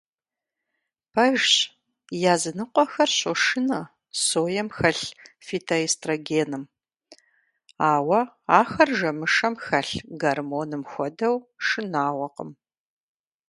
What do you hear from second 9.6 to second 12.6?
хэлъ гормоным хуэдэу шынагъуэкъым.